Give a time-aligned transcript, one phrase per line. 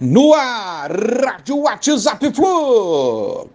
[0.00, 3.50] no ar, Rádio WhatsApp Flu.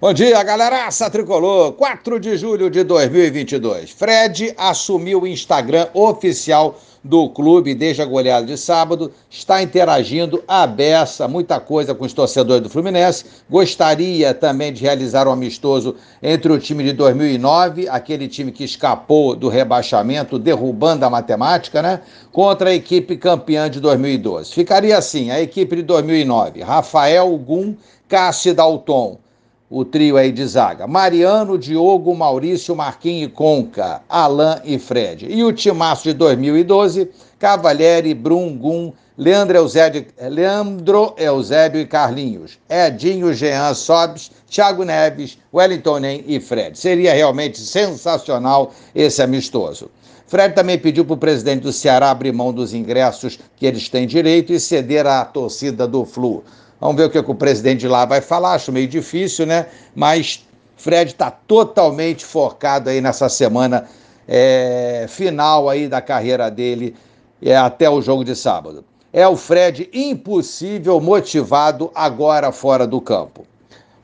[0.00, 1.72] Bom dia, galeraça tricolor.
[1.72, 3.90] 4 de julho de 2022.
[3.90, 10.68] Fred assumiu o Instagram oficial do clube desde a goleada de sábado, está interagindo a
[10.68, 13.24] beça, muita coisa com os torcedores do Fluminense.
[13.50, 19.34] Gostaria também de realizar um amistoso entre o time de 2009, aquele time que escapou
[19.34, 22.02] do rebaixamento, derrubando a matemática, né?
[22.30, 24.54] Contra a equipe campeã de 2012.
[24.54, 27.74] Ficaria assim: a equipe de 2009, Rafael Gum,
[28.06, 29.18] Cássio Dalton
[29.70, 30.86] o trio aí de zaga.
[30.86, 35.26] Mariano, Diogo, Maurício, Marquinhos e Conca, Alain e Fred.
[35.28, 43.34] E o timaço de 2012, Cavalieri, Brum, Gum, Leandro Eusébio, Leandro Eusébio e Carlinhos, Edinho,
[43.34, 46.78] Jean Sobes, Thiago Neves, Wellington Nem e Fred.
[46.78, 49.90] Seria realmente sensacional esse amistoso.
[50.28, 54.06] Fred também pediu para o presidente do Ceará abrir mão dos ingressos que eles têm
[54.06, 56.44] direito e ceder à torcida do Flu.
[56.80, 59.66] Vamos ver o que, que o presidente de lá vai falar, acho meio difícil, né?
[59.94, 63.88] Mas Fred está totalmente focado aí nessa semana
[64.28, 66.94] é, final aí da carreira dele
[67.42, 68.84] é, até o jogo de sábado.
[69.12, 73.44] É o Fred impossível, motivado agora fora do campo.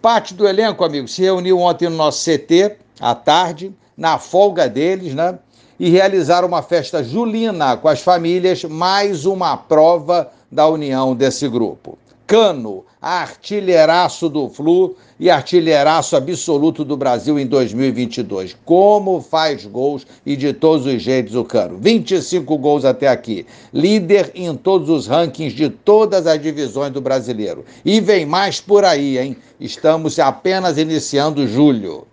[0.00, 5.14] Parte do elenco, amigo, se reuniu ontem no nosso CT, à tarde, na folga deles,
[5.14, 5.38] né?
[5.78, 11.98] E realizaram uma festa julina com as famílias, mais uma prova da união desse grupo.
[12.32, 18.56] Cano, artilheiraço do Flu e artilheiraço absoluto do Brasil em 2022.
[18.64, 21.76] Como faz gols e de todos os jeitos o Cano.
[21.78, 23.44] 25 gols até aqui.
[23.70, 27.66] Líder em todos os rankings de todas as divisões do brasileiro.
[27.84, 29.36] E vem mais por aí, hein?
[29.60, 32.06] Estamos apenas iniciando julho.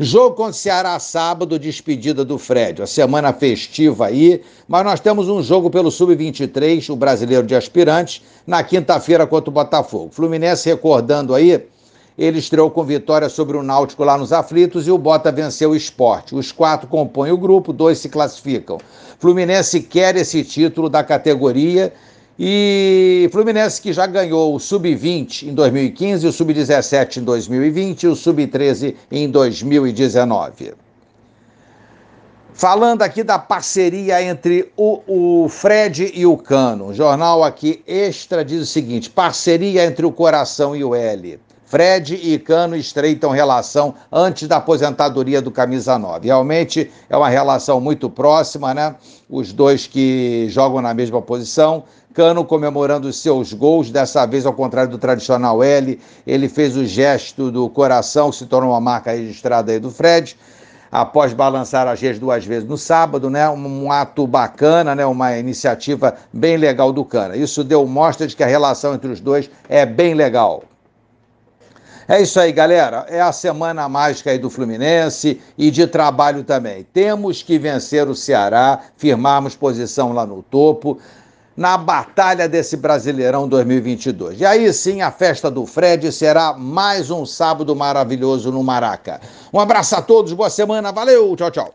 [0.00, 2.80] Jogo contra o Ceará sábado, despedida do Fred.
[2.80, 8.22] A semana festiva aí, mas nós temos um jogo pelo Sub-23, o brasileiro de aspirantes,
[8.46, 10.10] na quinta-feira contra o Botafogo.
[10.12, 11.66] Fluminense recordando aí,
[12.16, 15.76] ele estreou com vitória sobre o Náutico lá nos aflitos e o Bota venceu o
[15.76, 16.32] esporte.
[16.32, 18.78] Os quatro compõem o grupo, dois se classificam.
[19.18, 21.92] Fluminense quer esse título da categoria
[22.38, 28.14] e Fluminense que já ganhou o Sub-20 em 2015, o Sub-17 em 2020 e o
[28.14, 30.74] Sub-13 em 2019.
[32.52, 35.00] Falando aqui da parceria entre o,
[35.44, 36.88] o, Fred e o Cano.
[36.88, 41.38] O jornal aqui extra diz o seguinte: parceria entre o coração e o L.
[41.68, 46.26] Fred e Cano estreitam relação antes da aposentadoria do Camisa 9.
[46.26, 48.96] Realmente é uma relação muito próxima, né?
[49.28, 51.84] Os dois que jogam na mesma posição.
[52.14, 57.50] Cano comemorando seus gols, dessa vez ao contrário do tradicional L, ele fez o gesto
[57.50, 60.36] do coração, se tornou uma marca registrada aí do Fred
[60.90, 63.48] após balançar as redes duas vezes no sábado, né?
[63.48, 65.04] Um, um, ato bacana, né?
[65.04, 67.36] Uma iniciativa bem legal do Cana.
[67.36, 70.64] Isso deu mostra de que a relação entre os dois é bem legal.
[72.08, 73.04] É isso aí, galera.
[73.08, 76.86] É a semana mágica aí do Fluminense e de trabalho também.
[76.90, 80.98] Temos que vencer o Ceará, firmarmos posição lá no topo
[81.58, 84.40] na batalha desse Brasileirão 2022.
[84.40, 89.20] E aí sim, a festa do Fred será mais um sábado maravilhoso no Maraca.
[89.52, 91.66] Um abraço a todos, boa semana, valeu, tchau, tchau.